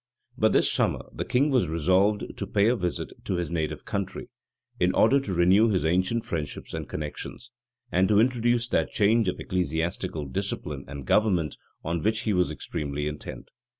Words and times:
But 0.35 0.53
this 0.53 0.71
summer 0.71 1.05
the 1.13 1.23
king 1.23 1.51
was 1.51 1.67
resolved 1.67 2.35
to 2.37 2.47
pay 2.47 2.65
a 2.69 2.75
visit 2.75 3.11
to 3.25 3.35
his 3.35 3.51
native 3.51 3.85
country, 3.85 4.29
in 4.79 4.95
order 4.95 5.19
to 5.19 5.31
renew 5.31 5.69
his 5.69 5.85
ancient 5.85 6.25
friendships 6.25 6.73
and 6.73 6.89
connections, 6.89 7.51
and 7.91 8.07
to 8.07 8.19
introduce 8.19 8.67
that 8.69 8.89
change 8.89 9.27
of 9.27 9.39
ecclesiastical 9.39 10.25
discipline 10.25 10.85
and 10.87 11.05
government 11.05 11.55
on 11.83 12.01
which 12.01 12.21
he 12.21 12.33
was 12.33 12.49
extremely 12.49 13.05
intent. 13.07 13.51